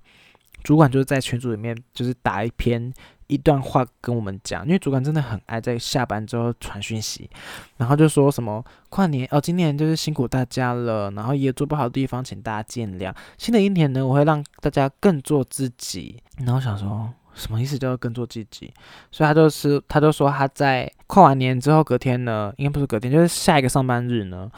[0.62, 2.92] 主管就是在群组里面就是打一篇。
[3.28, 7.28] 一段话跟我们讲，因为主管真的很爱在下班之后传讯息，
[7.76, 13.14] 然后就说什么跨年哦，今年就是辛苦大家了，然后也做不好的地方，请大家见谅。
[13.36, 16.22] 新的一年呢，我会让大家更做自己。
[16.38, 18.72] 然后想说什么意思，叫做更做自己？
[19.10, 24.50] 所以他就是，他就说他在跨完年之后隔天呢，应该不是隔天，就是下一个上班日呢，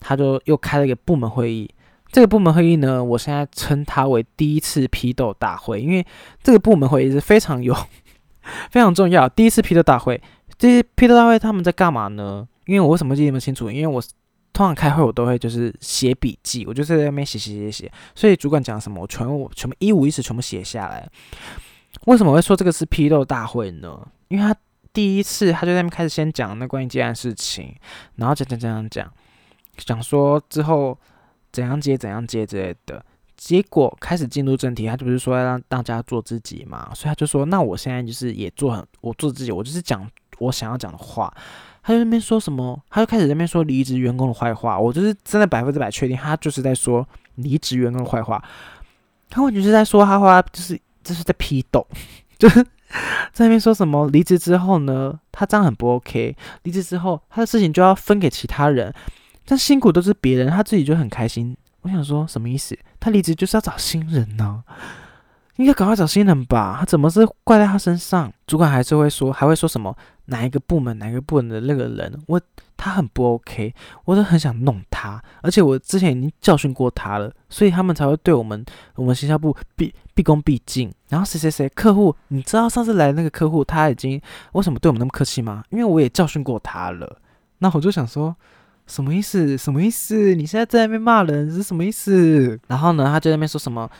[0.00, 1.70] 他就又开了一个部门会议。
[2.12, 6.06] 这个部门会议呢，我现在称它为第一次批斗大会，因为
[6.42, 7.76] 这个部门会议是非常有。
[8.70, 10.20] 非常重要，第一次批斗大会，
[10.58, 12.46] 这些批斗大会他们在干嘛呢？
[12.66, 13.70] 因为我为什么记得那么清楚？
[13.70, 14.02] 因为我
[14.52, 21.08] 通常开会我都会就是写笔记，我就在那边写写写写，所以主管讲什么我全部全部一五一十全部写下来。
[22.06, 24.08] 为什么会说这个是批斗大会呢？
[24.28, 24.58] 因为他
[24.92, 27.74] 第一次他就在那边开始先讲那关于这件事情，
[28.16, 29.12] 然后讲讲讲讲讲，
[29.76, 30.98] 讲说之后
[31.52, 33.04] 怎样接怎样接之类的。
[33.36, 41.32] 结果开始进入正题，他就不是说要让大家做自己嘛，所以他就说：“那我现在就是也做很，我做自己，我就是讲我想要讲的话。”
[41.82, 44.76] 他就那边说什么，他就开始那边说离职员工的坏话。
[44.76, 48.42] 我就是真的百分之百确定，他就是在说离职员工的坏话。
[49.30, 51.86] 他完全是在说他话，就是就是在批斗，
[52.38, 52.60] 就是
[53.32, 56.36] 在那边说什么离职之后呢，他这样很不 OK。
[56.64, 58.92] 离职之后，他的事情就要分给其他人，
[59.44, 61.56] 但辛苦都是别人，他自己就很开心。
[61.86, 62.76] 我想说什么意思？
[62.98, 64.64] 他离职就是要找新人呢，
[65.54, 66.78] 应该赶快找新人吧？
[66.80, 68.32] 他怎么是怪在他身上？
[68.44, 72.40] 主管还是会说，还会说什么哪一个部门哪一个部门的那个人，我
[72.76, 73.72] 他很不 OK，
[74.04, 80.92] 我都很想弄他，而且我之前已经教训过他了，所以他们才会对我们我们行销部毕毕恭毕敬。
[81.08, 84.20] 然后谁谁谁客户，你知道上次来那个客户他已经
[84.54, 85.62] 为什么对我们那么客气吗？
[85.70, 87.18] 因为我也教训过他了。
[87.58, 88.34] 那我就想说。
[88.86, 89.58] 什么意思？
[89.58, 90.34] 什么意思？
[90.34, 92.58] 你现在在那边骂人是什么意思？
[92.68, 93.90] 然后呢，他就在那边说什么，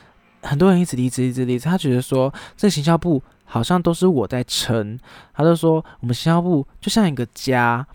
[0.42, 1.64] 很多人一直离职，一直离职。
[1.64, 4.98] 他觉得说，这个行销部好像都是我在撑。
[5.34, 7.86] 他就说，我们行销部就像一个家，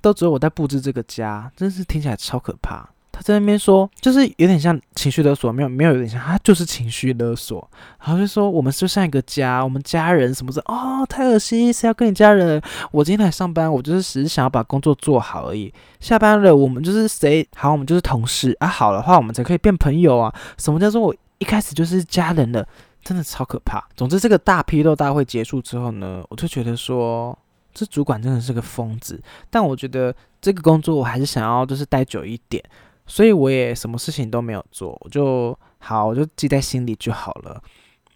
[0.00, 2.88] 都只有我在布置这个家，真是听起来超可怕。
[3.16, 7.66] 他在那边说，就是有点像情绪勒索，没有没有有点像，他就是情绪勒索。
[7.98, 12.60] 然后就说我们就像一个家，我们家人什么的哦，太恶心，谁要跟你家人？
[12.92, 15.72] 我今天来上班，我就是只是想要把工作做好而已。
[15.98, 18.66] 下班了，我们就是谁好，我们就是同事啊。
[18.66, 20.34] 好的话，我们才可以变朋友啊。
[20.58, 22.68] 什么叫做我一开始就是家人了？
[23.02, 23.82] 真的超可怕。
[23.96, 27.38] 总之，这个大批斗大会结束之后呢，我就觉得说，
[27.72, 29.18] 这主管真的是个疯子。
[29.48, 32.62] 但我觉得这个工作我还是想要就是待久一点。
[33.06, 37.62] 所以我也什么事情都没有做，我就好，我就记在心里就好了。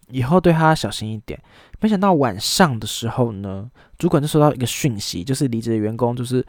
[0.09, 1.41] 以后对他小心一点。
[1.81, 6.45] 没想到晚上的时候呢，主管就收到一个讯息，就是离职的员工就是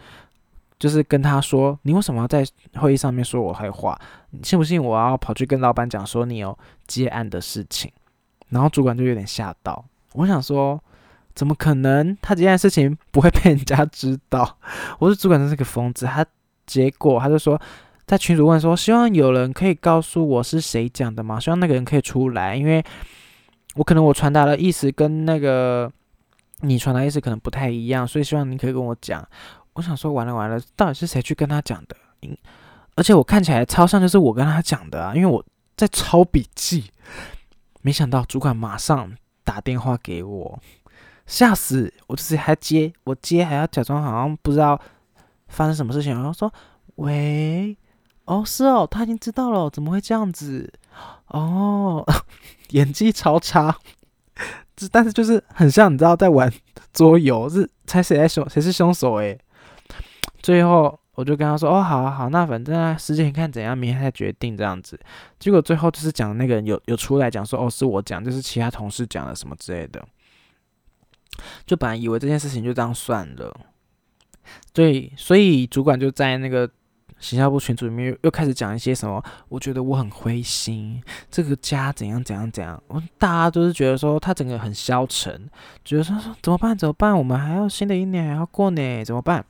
[0.80, 3.98] 就是跟他说：“你为什么要在会议上面说我坏话？
[4.32, 7.92] 你信不信我要跑去跟老板讲说你有接案的事情？”
[8.50, 9.86] 然后主管就有点吓到。
[10.14, 10.84] 我想说，
[11.36, 12.18] 怎么可能？
[12.22, 14.58] 他这件事情不会被人家知道？
[15.00, 16.06] 我是主管，真是个疯子。
[16.08, 16.26] 他
[16.66, 17.62] 结果他就说，
[18.12, 21.40] 在群主问说，希望有人可以告诉我是谁讲的吗？
[21.40, 22.84] 希望那个人可以出来，因为
[23.76, 25.90] 我可能我传达的意思跟那个
[26.60, 29.26] 你传达意思可能不太一样，所以希望你可以跟我讲。
[29.76, 31.96] 我想说，完了完了，到底是谁去跟他讲的？
[32.96, 35.42] 而且我看起来超像就是我跟他讲的啊，因为我
[35.78, 36.92] 在抄笔记。
[37.82, 39.14] 没想到主管马上。
[39.46, 40.60] 打电话给我，
[41.26, 42.16] 吓死我！
[42.16, 44.80] 就是还接，我接还要假装好像不知道
[45.48, 46.54] 发生什么事情，然后说
[46.98, 47.76] ：“喂，
[48.26, 50.72] 哦，是哦，他已经知道了，怎么会这样子？
[51.28, 52.06] 哦，
[52.72, 53.76] 演技超差，
[54.76, 56.52] 这但是就是很像你知道在玩
[56.94, 59.16] 桌游，是猜谁在凶，谁是凶手？
[59.16, 59.40] 诶。
[60.42, 60.98] 最后。
[61.16, 64.98] 我就跟他说：“哦，好啊好，那反正啊时间看怎样，明天再决定这样子。”
[65.38, 70.04] 结果最后就是讲那个人有有出来讲说：“哦，是我讲，就是其他同事讲了什么之类的。”
[71.68, 73.54] 就本来以为这件事情就这样算了，
[74.74, 76.68] 对，所以主管就在那个
[77.22, 79.24] 行销部群组里面又开始讲一些什么。
[79.48, 82.84] 我觉得我很灰心，这个家怎样怎样怎样。
[82.88, 85.50] 我大家都是觉得说他整个很消沉，
[85.86, 87.18] 觉得说说怎么办怎么办？
[87.18, 89.46] 我们还要新的一年还要过呢，怎么办？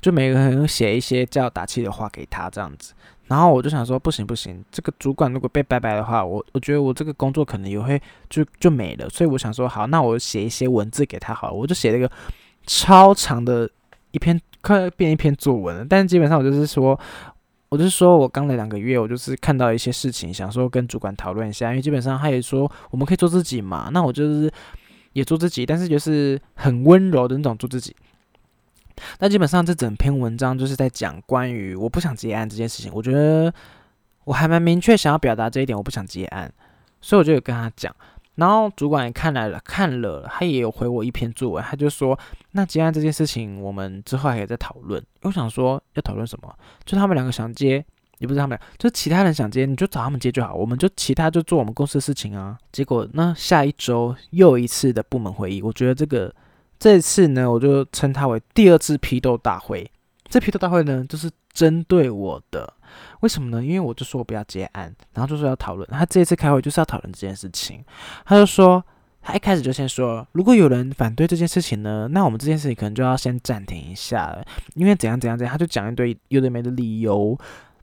[0.00, 2.94] 就每个人写一些叫打气的话给他这样子，
[3.26, 12.10] 然后我就想说不行不行，这个主管如果被拜拜的话，我我觉得我这个工作可能也会就就没了，所以我想说好，那我写一些文字给他好了，我就写了一个
[12.66, 13.68] 超长的
[14.12, 15.86] 一篇，快变一篇作文了。
[15.88, 16.98] 但是基本上我就是说，
[17.68, 24.52] 我就是说我刚来两个月，我就是看到一些事情，想说跟主管讨论一下，因为基本上他也说我们可以做自己嘛，那我就是
[25.12, 27.94] 也做自己，但是就是很温柔的那种做自己。
[29.18, 32.92] 那基本上这整篇文章就是在讲关于我不想接案这件事情。
[32.94, 33.52] 我觉得
[34.24, 36.52] 我还蛮明确想要表达这一点，我不想接案，
[37.00, 37.94] 所以我就有跟他讲。
[38.40, 42.18] 然后主管也看来了，看了，他也有回我一篇作文，他就说
[42.52, 46.52] ：“那接案这件事情，我们之后还可以再讨论。”我想说要讨论什么？
[46.84, 47.84] 就他们两个想接，
[48.18, 52.58] 也不是他们俩，就其他人想接，你就找他们接就好，我们就其他就做我们公司的事情啊。
[52.72, 56.34] 结果那下一周又一次的部门会议，我觉得这个。
[56.82, 59.86] 这次呢，我就称它为第二次批斗大会。
[60.30, 62.72] 这批斗大会呢，就是针对我的。
[63.20, 63.62] 为什么呢？
[63.62, 65.86] 因为我就说我不要结案，然后就说要讨论。
[65.90, 67.84] 他这一次开会就是要讨论这件事情。
[68.24, 68.82] 他就说，
[69.20, 75.52] 他一开始就先说，如果有人反对这件事情呢，那我们这件事情可能就要先暂停一下了，因为怎样怎样怎样。
[75.52, 77.36] 他就讲一堆有的没的理由，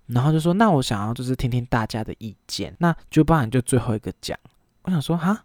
[0.07, 2.73] 然后就说，那我想要就是听听大家的意见。
[2.79, 4.37] 那就不然就最后一个讲。
[4.83, 5.43] 我想说，哈，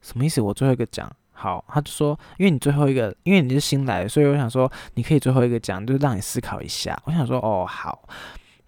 [0.00, 0.40] 什么意思？
[0.40, 1.10] 我最后一个讲。
[1.34, 6.98] 好，他就说，因为你最后一个，因为你是新来的，所以我想说，你可以最后一个讲，就是让你思考一下。
[7.04, 8.08] 我想说，哦，好，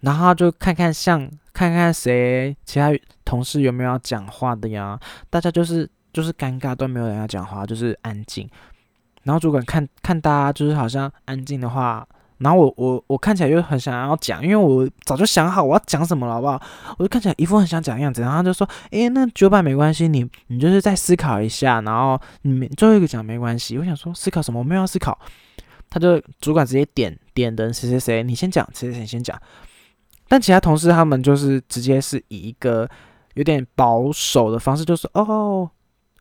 [0.01, 2.91] 然后就看看像看看谁其他
[3.25, 4.99] 同事有没有要讲话的呀？
[5.29, 8.47] 大家就是就是尴尬，都没有人要讲话，就是安静。
[9.23, 12.07] 然后主管看看大家就是好像安静的话。
[12.39, 16.61] 然后我我我看起来就很想要讲，因为我早就想好我要讲什么了，好不好？
[16.99, 24.59] 我就看起来一副很想讲的样子，然后他就说：“诶，那九百没关系，你你就是再思考一下，然后你最后一个讲没关系。”我想说思考什么？
[24.59, 25.17] 我没有要思考。
[25.89, 29.35] 他就主管直接点点人谁谁谁，你先讲，谁谁谁先讲。
[30.27, 32.87] 但其他同事他们就是直接是以一个
[33.33, 35.67] 有点保守的方式，就说：“哦，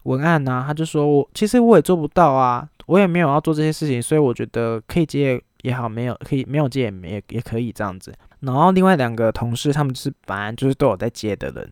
[0.05, 8.15] 文案呐。”他就说：“我其实我也做不到啊，我也没有要做这些事情，所以我觉得可以接。”也好，没有可以没有接也也也可以这样子。
[8.41, 11.69] 然后另外两个同事，他们是本来就是都有在接的人，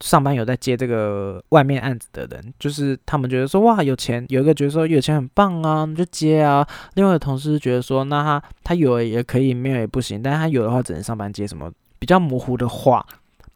[0.00, 6.66] 上班有在接这个外面案子的人，就是他们觉得说哇有钱，有一个觉得说有钱很棒啊，就接啊。
[6.96, 13.02] 另外的同事觉得说，那他他有也可以，没有也不行，但是他有的话只能上班接什么比较模糊的话。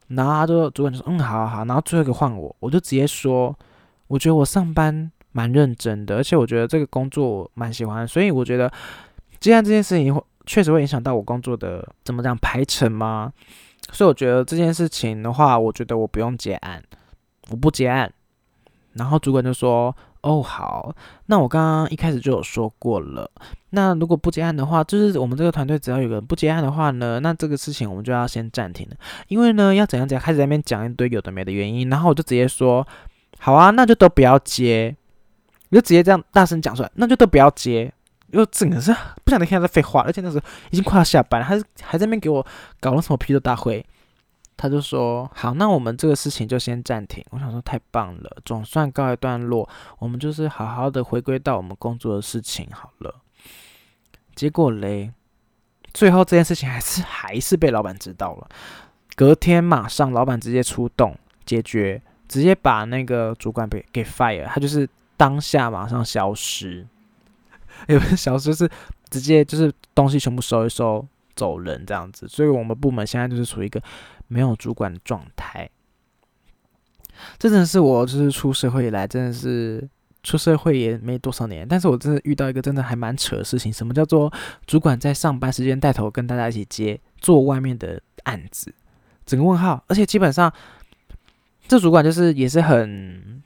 [0.09, 3.55] 然后他就主管就说嗯好好，然后最后一个换我，我就直接说，
[4.07, 8.73] 我觉得我上班蛮认真的，而且我觉得这个工作蛮喜欢，所以我觉得。
[9.43, 13.33] 接案这件事情会确实会影响到我工作的怎么讲排程吗？
[13.91, 16.83] 所以我觉得这件事情的话，我觉得我不用结案，
[17.51, 18.11] 我不结案。
[18.95, 20.95] 然后主管就说：“哦，好，
[21.27, 23.31] 那我刚刚一开始就有说过了。
[23.71, 28.97] 那如果不结案的话，就是我们这个团队只要有人不结案的话呢，那这个事情我们就要先暂停了。
[29.29, 31.89] 因为呢，要怎样怎样，开始在那边讲一堆有的没的原因。
[31.89, 32.87] 然后我就直接说：
[33.39, 34.95] 好啊，那就都不要接。
[35.71, 37.93] 我就直接这样大声讲出来，那就都不要接。”
[38.33, 42.45] 又整个是不想再听他废话，而且那时候已经快要下班了，还是还在那边给我
[42.81, 43.85] 搞了什么批斗大会。
[44.55, 49.69] 他就说：“好，那我们这个事情就先暂停。”我想说太棒了，总算告一段落，
[49.99, 53.15] 我们就是好好的回归到我们工作的事情好了。
[54.37, 55.11] 结果嘞，
[55.93, 58.49] 最后这件事情还是还是被老板知道了。
[59.17, 66.87] 隔天马上，老板直接出动解决，直接把那个主管给给 fire，他就是当下马上消失，
[67.89, 68.69] 也不是消失，是
[69.11, 72.27] 直接就是东西全部收一收走人这样子。
[72.29, 73.83] 所以我们部门现在就是处于一个
[74.29, 75.69] 没有主管的状态。
[77.39, 79.89] 这真的是我就是出社会以来，真的是
[80.23, 83.73] 出社会也没多少年，但是我真的遇到一个真的还蛮扯的事情。
[83.73, 84.33] 什么叫做
[84.67, 88.75] 主管在上班时间带头跟大家一起接做外面的案子？
[89.25, 90.53] 整个问号，而且基本上，
[91.69, 93.43] 这主管就是也是很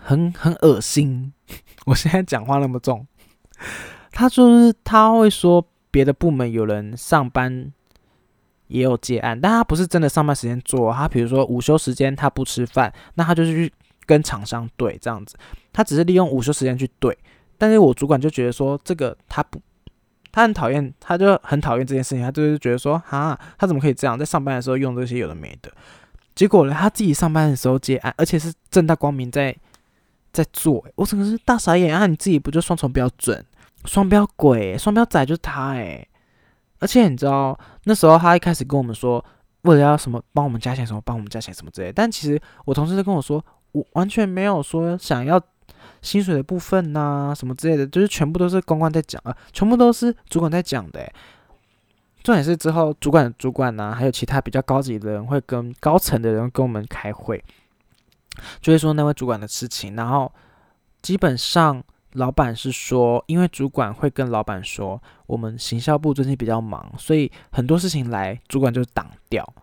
[0.00, 1.32] 很很恶心。
[1.86, 3.04] 我现在讲话那么重，
[4.12, 7.72] 他就是他会说别的部门有人上班
[8.68, 10.92] 也有接案，但他不是真的上班时间做。
[10.92, 13.72] 他比如说午休时间他不吃饭，那他就是去
[14.06, 15.36] 跟厂商对这样子，
[15.72, 17.16] 他只是利用午休时间去对。
[17.56, 19.60] 但是我主管就觉得说这个他不。
[20.30, 22.22] 他很讨厌，他就很讨厌这件事情。
[22.22, 25.72] 他就是觉得说，哈，他怎么可以这样，在上班的时候用这些有的没的？
[26.34, 29.56] 结果呢，他自己上班的时候接案，而且是正大光明在
[30.30, 30.84] 在做。
[30.96, 32.06] 我整个是大傻眼啊！
[32.06, 33.42] 你自己不就双重标准、
[33.84, 36.06] 双标鬼、双标仔就是他哎！
[36.80, 39.24] 而且你知道，那时候他一开始跟我们说，
[39.62, 41.92] 为了要什么帮我们加钱，什么帮我们加钱什么之类。
[41.92, 45.40] 但其实我同事就跟我说，我完全没有说想要。
[46.00, 51.00] 薪水的部分呐，什么之类的，就是全部都是公关在讲啊，全部都是主管在讲的。
[52.22, 57.42] 重点是之后主管、主管呐，还有其他比较高级的人会跟高层的人跟我们开会，
[58.60, 59.96] 就会说那位主管的事情。
[59.96, 60.32] 然后
[61.02, 61.82] 基本上
[62.18, 69.54] 老板是说，因为主管会跟老板说，我们行销部最近比较忙，所以很多事情来主管就挡掉。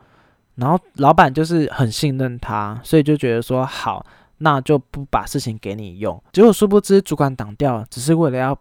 [0.55, 4.05] 然后老板就是很信任他，所以就觉得说好。
[4.39, 8.57] 那就不把事情给你用，结果殊不知主管挡掉，只是为了要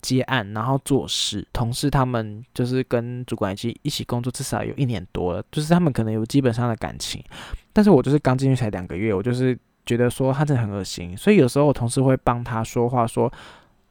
[0.00, 1.46] 接案，然后做事。
[1.52, 7.22] 同事他们就是跟主管一起一起工作，至少有一年多了，就是他们可能有基本上的感情。
[7.74, 13.32] 但是我就是刚进去才两个月，我就是觉得说他真的很恶心，所以有时候我同事会帮他说话，说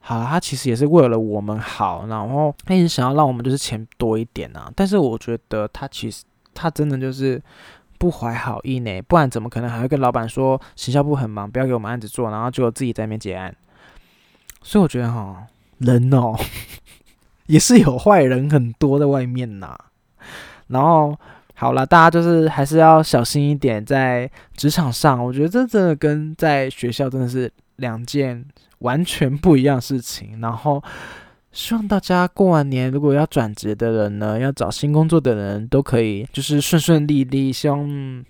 [0.00, 4.70] 好，他其实也是为了我们好，然后他一直想要让我们就是钱多一点啊。
[4.74, 6.24] 但是我觉得他其实
[6.54, 7.42] 他真的就是。
[7.98, 13.54] 不怀好意呢，不然怎么可能还会跟老板说行销部很忙，不要给我们案子做，然后就自己在那边结案？
[14.60, 15.46] 所以我觉得哈，
[15.78, 16.34] 人哦，
[17.46, 19.78] 也是有坏人很多在外面呐。
[20.66, 21.16] 然后
[21.54, 28.44] 好了，大家就是还是要小心一点，在职场上，我觉得这真的跟在学校真的是两件
[28.78, 30.40] 完全不一样的事情。
[30.40, 30.82] 然后。
[31.54, 37.52] 希望大家过完年，如果要转职的人呢，要找新工作的人都可以，就是顺顺利利。
[37.52, 38.24] 希望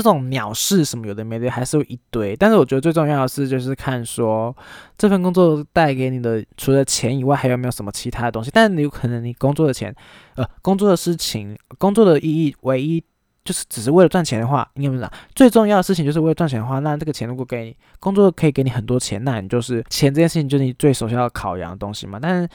[0.00, 4.56] 这种鸟事什么有的没的还是有一堆，但是我觉得最重要的是，就是看说
[4.96, 8.50] 这份工作带给你的除了钱以外，还有没有什么其他的东西。
[8.54, 9.94] 但是你有可能你工作的钱，
[10.36, 13.02] 呃，工作的事情，工作的意义唯一。
[13.44, 22.18] 就是只是为了赚钱的话，你有没有想最重要的事情，就是为了赚钱的话，那这个钱如果给你工作可以给你很多钱，那你就是钱这件事情就是你最首先要考量的东西嘛。
[22.20, 22.48] 但是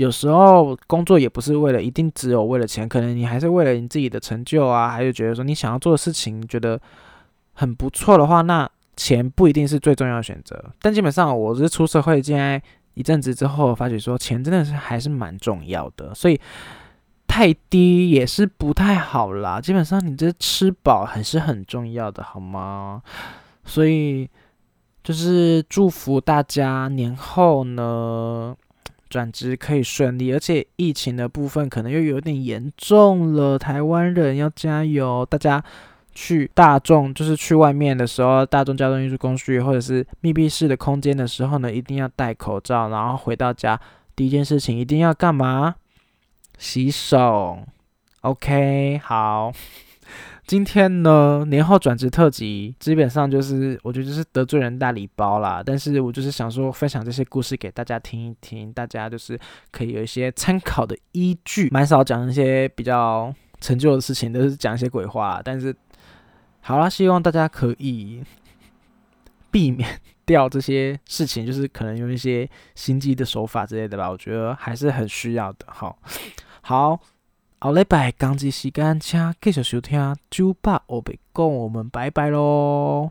[0.00, 6.80] 有时候工作也不是为了一定只有为了钱，可能你还是为了你自己的成就啊，还是觉得说你想要做的事情觉得
[7.52, 10.64] 很不错的话，那钱不一定是最重要的选择。
[10.80, 12.62] 但基本上我是出社会，现在
[12.94, 16.40] 一阵子之后，发觉说钱真的是还是蛮重要的，所以。
[17.32, 23.00] 太低也是不太好啦，基本上你这吃饱还是很重要的，好吗？
[23.64, 24.28] 所以
[25.04, 28.52] 就是祝福大家年后呢
[29.10, 35.26] 转职可以顺利，而且疫情的部分可能又有点严重了，台湾人要加油！
[35.28, 35.62] 大家
[36.14, 43.78] 去大众就是去外面的时候，大众交通运输工具或者是密闭式的空间的时候呢，一定要戴口罩，然后回到家
[44.14, 45.74] 第一件事情一定要干嘛？
[46.56, 47.58] 洗手
[48.20, 49.52] ，OK，好。
[50.50, 55.62] 今天呢，年后转职特辑，基本上就是我觉得就是得罪人大礼包啦。
[55.64, 59.38] 但是我就是想说，分享这些故事给大家听一听，大家就是
[59.70, 61.68] 可以有一些参考的依据。
[61.70, 65.40] 蛮少讲一些比较成就的事情，都是讲一些鬼话。
[65.44, 65.72] 但是
[66.62, 68.20] 好啦，希望大家可以
[69.52, 74.10] 避免掉这些事情，就是可能用一些心机的手法之类的吧。
[74.10, 75.66] 我觉得还是很需要的。
[75.68, 75.96] 好。
[76.62, 77.00] 好，
[77.62, 83.10] 后礼拜工作时间，请继续收听九八欧北讲，我们拜拜喽。